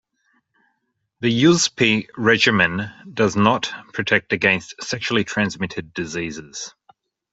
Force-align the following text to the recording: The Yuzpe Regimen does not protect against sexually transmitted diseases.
The 1.19 1.29
Yuzpe 1.29 2.07
Regimen 2.17 2.89
does 3.13 3.35
not 3.35 3.71
protect 3.93 4.33
against 4.33 4.81
sexually 4.81 5.23
transmitted 5.25 5.93
diseases. 5.93 6.73